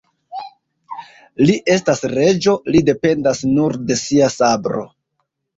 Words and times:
Li 1.49 1.57
estas 1.75 2.01
reĝo, 2.15 2.55
li 2.77 2.83
dependas 2.89 3.45
nur 3.53 3.79
de 3.91 3.99
sia 4.07 4.35
sabro. 4.41 4.87